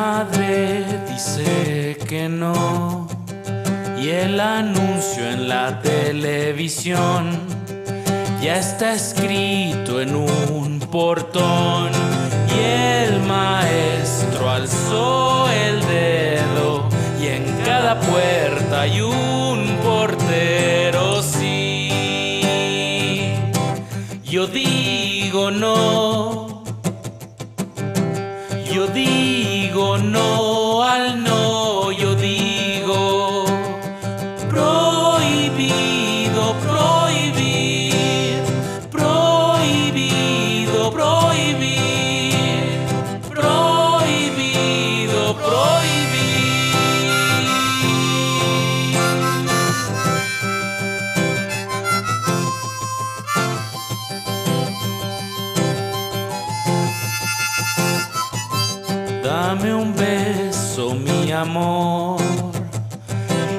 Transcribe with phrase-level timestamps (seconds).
[0.00, 3.06] madre dice que no.
[4.02, 7.38] Y el anuncio en la televisión
[8.42, 11.90] ya está escrito en un portón.
[12.56, 12.58] Y
[13.04, 16.88] el maestro alzó el dedo
[17.22, 21.90] y en cada puerta hay un portero, sí.
[24.24, 26.49] Yo digo no.
[28.72, 30.59] Yo digo no
[59.42, 62.20] Dame un beso, mi amor.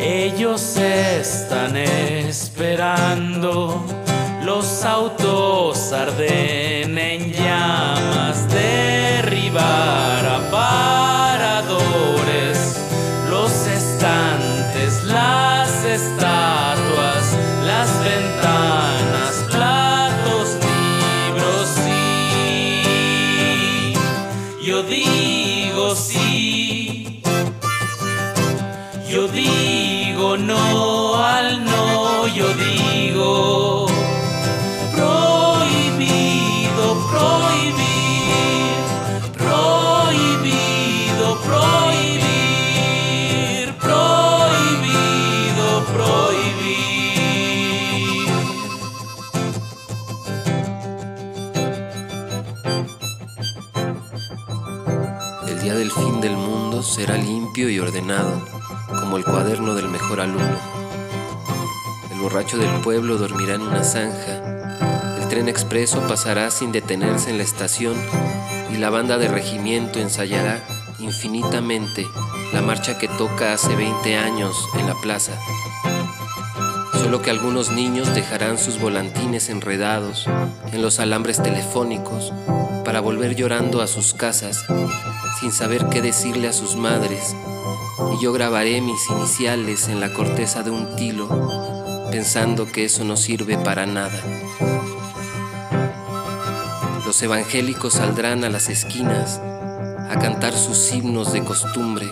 [0.00, 3.84] Ellos están esperando.
[4.42, 8.48] Los autos arden en llamas.
[8.48, 9.75] Derribar
[29.36, 33.86] digo no al no, yo digo
[35.96, 38.82] prohibido, prohibir,
[39.36, 42.46] prohibido, prohibir,
[43.86, 46.66] prohibido, prohibir.
[55.48, 58.55] El día del fin del mundo será limpio y ordenado,
[58.88, 60.58] como el cuaderno del mejor alumno.
[62.10, 64.56] El borracho del pueblo dormirá en una zanja,
[65.26, 67.96] el tren expreso pasará sin detenerse en la estación
[68.72, 70.62] y la banda de regimiento ensayará
[71.00, 72.06] infinitamente
[72.52, 75.32] la marcha que toca hace 20 años en la plaza.
[76.92, 80.26] Solo que algunos niños dejarán sus volantines enredados
[80.72, 82.32] en los alambres telefónicos
[82.84, 84.64] para volver llorando a sus casas
[85.40, 87.34] sin saber qué decirle a sus madres.
[88.12, 91.28] Y yo grabaré mis iniciales en la corteza de un tilo,
[92.10, 94.20] pensando que eso no sirve para nada.
[97.06, 99.40] Los evangélicos saldrán a las esquinas
[100.10, 102.06] a cantar sus himnos de costumbre.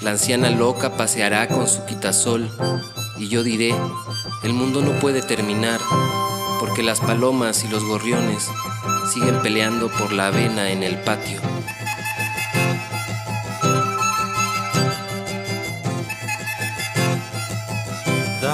[0.00, 2.50] La anciana loca paseará con su quitasol
[3.18, 3.74] y yo diré,
[4.42, 5.80] el mundo no puede terminar
[6.58, 8.48] porque las palomas y los gorriones
[9.12, 11.40] siguen peleando por la avena en el patio.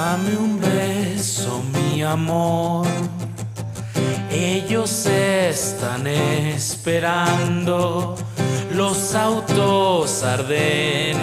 [0.09, 2.87] Dame un beso, mi amor.
[4.31, 8.15] Ellos están esperando.
[8.73, 11.17] Los autos arden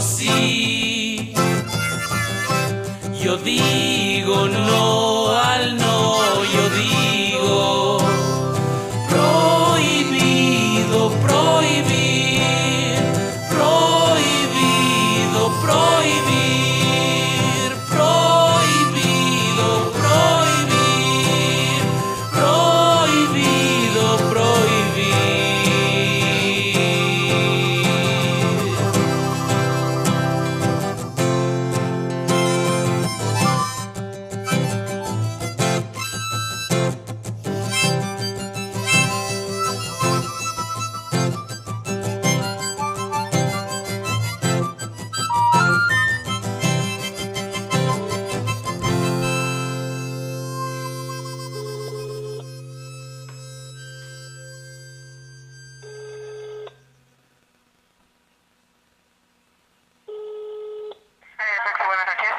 [0.00, 1.32] sí.
[3.22, 5.27] Yo digo no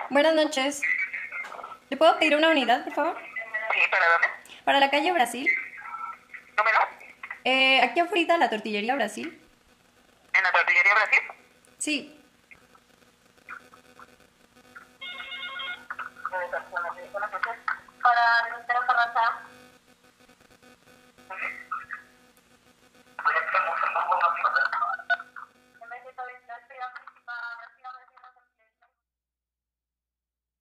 [0.09, 0.81] Buenas noches.
[1.89, 3.17] ¿Le puedo pedir una unidad, por favor?
[3.71, 4.27] Sí, ¿para dónde?
[4.63, 5.47] Para la calle Brasil.
[6.57, 6.79] ¿Número?
[7.43, 9.39] Eh, aquí afuera, la tortillería Brasil.
[10.33, 11.19] ¿En la tortillería Brasil?
[11.77, 12.21] Sí.
[18.01, 19.43] Para Carranza.